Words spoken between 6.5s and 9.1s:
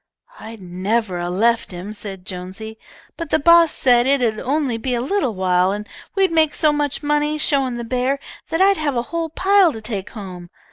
so much money showin' the bear that I'd have a